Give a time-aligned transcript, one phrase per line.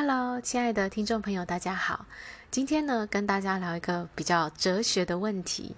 [0.00, 2.06] Hello，亲爱的听众朋友，大家好。
[2.52, 5.74] 今天呢，跟大家聊一个比较哲学的问题：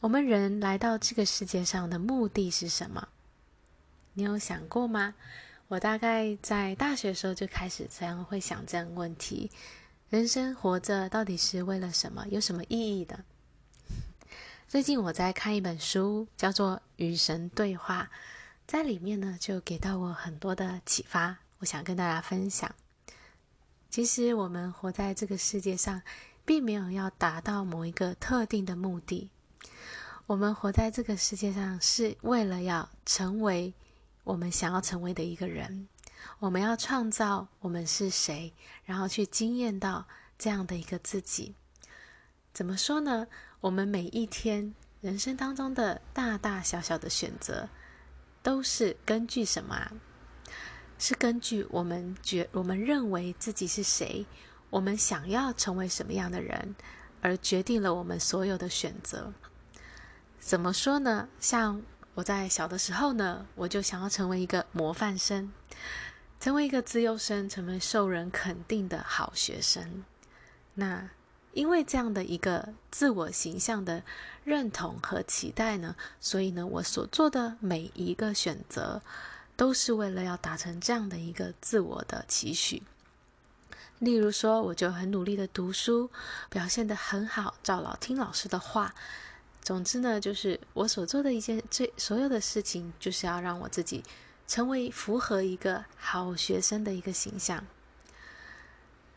[0.00, 3.06] 我们人来到这个世界上的目的是什么？
[4.14, 5.14] 你有想过吗？
[5.68, 9.48] 我大概在大学时候就开始这样会想这样问题：
[10.08, 12.26] 人生活着到底是为了什么？
[12.30, 13.20] 有什么意义的？
[14.66, 18.10] 最近我在看一本书，叫做《与神对话》，
[18.66, 22.74] 在里面呢，就给到我很多的启发，我想跟大家分享。
[23.90, 26.00] 其实我们活在这个世界上，
[26.44, 29.30] 并没有要达到某一个特定的目的。
[30.26, 33.74] 我们活在这个世界上，是为了要成为
[34.22, 35.88] 我们想要成为的一个人。
[36.38, 40.06] 我们要创造我们是谁，然后去惊艳到
[40.38, 41.56] 这样的一个自己。
[42.52, 43.26] 怎么说呢？
[43.60, 47.68] 我们每一天人生当中的大大小小的选择，
[48.40, 49.92] 都是根据什么啊？
[51.00, 54.26] 是根据我们觉我们认为自己是谁，
[54.68, 56.76] 我们想要成为什么样的人，
[57.22, 59.32] 而决定了我们所有的选择。
[60.38, 61.26] 怎么说呢？
[61.40, 61.80] 像
[62.12, 65.50] 我在小的时候呢，我就想要成为一个模范生，
[66.38, 70.04] 成为一个资优生，成为受人肯定的好学生。
[70.74, 71.08] 那
[71.54, 74.02] 因为这样的一个自我形象的
[74.44, 79.00] 认同和期待呢，所以呢，我所做的每一个选择。
[79.60, 82.82] 都是为了要达成这样的一个自我的期许。
[83.98, 86.08] 例如说，我就很努力的读书，
[86.48, 88.94] 表现得很好，照老听老师的话。
[89.60, 94.02] 总之呢，就是我所做的一件最所有的事情，就是要让我自己
[94.48, 97.62] 成为符合一个好学生的一个形象。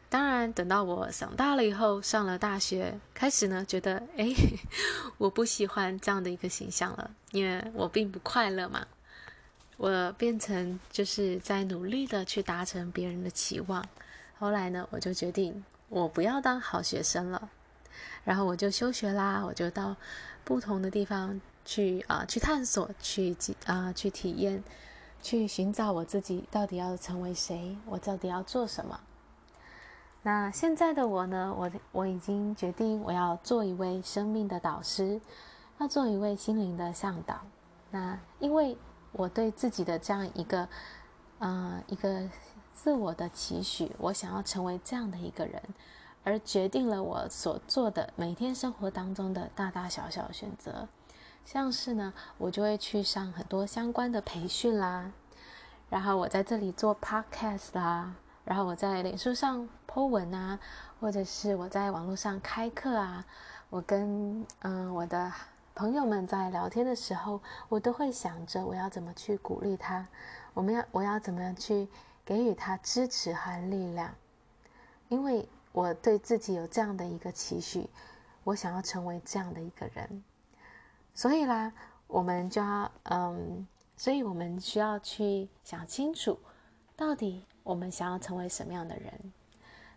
[0.09, 4.27] 当然，等到我长大了以后，上了大学，开始呢，觉得哎，
[5.17, 8.85] 我不喜欢这样的一个形象了，因为我并不快乐嘛。
[9.77, 13.83] 我变成就是在努力的去达成别人的期望，
[14.37, 17.49] 后来呢，我就决定我不要当好学生了，
[18.23, 19.95] 然后我就休学啦，我就到
[20.43, 24.63] 不同的地方去啊、去探索，去啊、去体验，
[25.23, 28.99] 去寻找我自己到底要成为谁，我到底要做什么。
[30.21, 35.19] 那现在的我呢，我我已经决定我要做一位生命的导师，
[35.79, 37.41] 要做一位心灵的向导。
[37.89, 38.77] 那因为。
[39.13, 40.67] 我对自己的这样一个，
[41.37, 42.27] 呃，一个
[42.73, 45.61] 自我的期许，我想要成为这样的一个人，
[46.23, 50.87] 而决定了我所做的每天生活当中的大大小小选择。
[51.45, 55.11] 像是呢，我就会去上很多相关的培训啦，
[55.91, 60.59] 然后我在这里做 podcast 啦，然后我在脸书上 po 文啊，
[60.99, 63.23] 或者是我在网络上开课啊，
[63.69, 65.31] 我跟嗯、我的。
[65.75, 70.07] 朋友们在聊天的时候，我都会想着我要怎么去鼓励他，
[70.53, 71.87] 我们要我要怎么样去
[72.23, 74.13] 给予他支持和力量，
[75.09, 77.89] 因为我对自己有这样的一个期许，
[78.43, 80.23] 我想要成为这样的一个人，
[81.15, 81.73] 所以啦，
[82.05, 83.67] 我们就要嗯，
[83.97, 86.37] 所以我们需要去想清楚，
[86.95, 89.33] 到底我们想要成为什么样的人，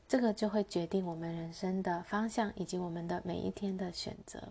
[0.09, 4.43] 这个就会决定我们人生的方向以及我们的每一天的选择。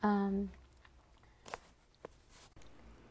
[0.00, 0.48] 嗯，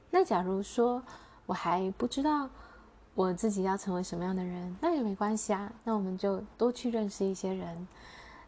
[0.10, 1.04] 那假如说
[1.46, 2.50] 我还不知道
[3.14, 5.72] 我自己要成为什么样的人，那也没关系啊。
[5.84, 7.88] 那我们就多去认识一些人，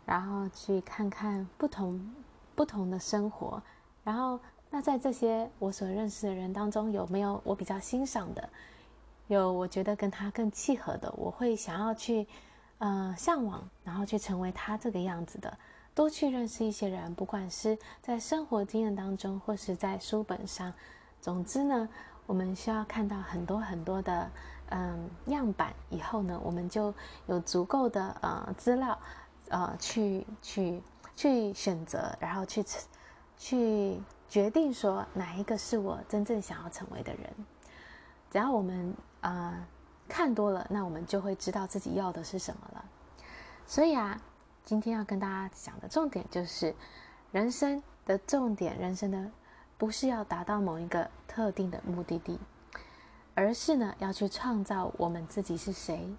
[0.06, 2.14] 然后去看看不同
[2.56, 3.62] 不同的生活。
[4.04, 8.50] 然后，那在这些我所认识的人当中，有没有我比较欣赏的？
[9.28, 12.26] 有我觉得跟他更契合的，我会想要去
[12.78, 15.58] 呃向往，然后去成为他这个样子的。
[15.98, 20.72] 多去认识一些人，不管是在生活经验当中，或是在书本上。
[21.20, 21.90] 总之呢，
[22.28, 24.30] 我们需要看到很多很多的
[24.70, 26.94] 嗯样板，以后呢，我们就
[27.26, 28.96] 有足够的呃资料，
[29.50, 30.84] 呃去去
[31.16, 32.64] 去选择，然后去
[33.36, 34.00] 去
[34.30, 37.34] 决定说哪一个是我真正想要成为的人。
[38.30, 39.66] 只要我们呃
[40.08, 42.86] 看多了，那我们就会知道自己要的是什么了。
[43.66, 44.22] 所以啊。
[44.68, 46.76] 今天要跟大家讲的重点就是，
[47.32, 49.32] 人生的重点，人生呢
[49.78, 52.38] 不是要达到某一个特定的目的地，
[53.34, 56.14] 而是呢要去创造我们自己是谁，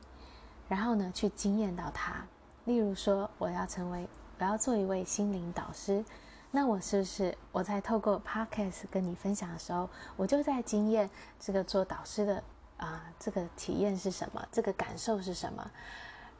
[0.66, 2.24] 然后呢去惊艳到他。
[2.64, 4.08] 例如说，我要成为，
[4.38, 6.02] 我要做一位心灵导师，
[6.50, 12.42] 那我是不是我在透过 Podcast 跟你分享的时候，我就在经验这个做导师的
[12.78, 15.70] 啊、这个体验是什么，这个感受是什么？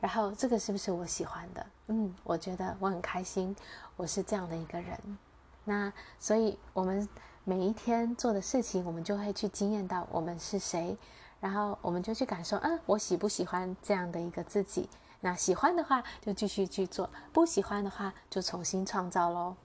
[0.00, 1.66] 然后这个是不是我喜欢的？
[1.88, 3.54] 嗯，我觉得我很开心，
[3.96, 5.18] 我是这样的一个人。
[5.64, 7.08] 那所以我们
[7.44, 10.96] 每一天做的事情，我们就会去惊艳到我们是谁，
[11.40, 14.88] 然后我们就去感受，嗯，我喜不喜欢这样的一个自己？
[15.20, 19.56] 那喜欢的话就继续去做，不喜欢的话就重新创造喽。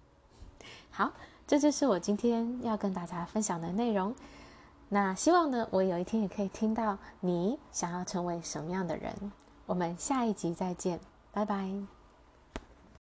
[0.90, 1.12] 好，
[1.46, 4.16] 这就是我今天要跟大家分享的内容。
[4.90, 9.14] 那希望呢，我有一天也可以听到你想要成为什么样的人。
[9.66, 11.00] 我们下一集再见，
[11.32, 11.93] 拜拜。